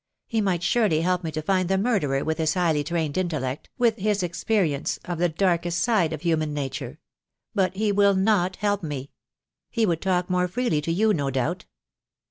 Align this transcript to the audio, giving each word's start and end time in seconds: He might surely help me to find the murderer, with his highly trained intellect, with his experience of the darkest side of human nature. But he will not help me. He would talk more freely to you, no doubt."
He 0.25 0.41
might 0.41 0.63
surely 0.63 1.01
help 1.01 1.23
me 1.23 1.29
to 1.29 1.43
find 1.43 1.69
the 1.69 1.77
murderer, 1.77 2.23
with 2.23 2.39
his 2.39 2.55
highly 2.55 2.83
trained 2.83 3.19
intellect, 3.19 3.69
with 3.77 3.97
his 3.97 4.23
experience 4.23 4.97
of 5.05 5.19
the 5.19 5.29
darkest 5.29 5.79
side 5.79 6.11
of 6.11 6.23
human 6.23 6.55
nature. 6.55 6.97
But 7.53 7.75
he 7.75 7.91
will 7.91 8.15
not 8.15 8.55
help 8.55 8.81
me. 8.81 9.11
He 9.69 9.85
would 9.85 10.01
talk 10.01 10.27
more 10.27 10.47
freely 10.47 10.81
to 10.81 10.91
you, 10.91 11.13
no 11.13 11.29
doubt." 11.29 11.65